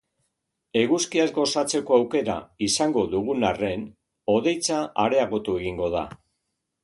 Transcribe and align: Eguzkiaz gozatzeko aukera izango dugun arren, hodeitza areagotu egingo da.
Eguzkiaz 0.83 1.25
gozatzeko 1.35 1.95
aukera 1.97 2.37
izango 2.69 3.03
dugun 3.13 3.45
arren, 3.51 3.83
hodeitza 4.37 4.79
areagotu 5.07 5.59
egingo 5.61 5.91
da. 5.97 6.05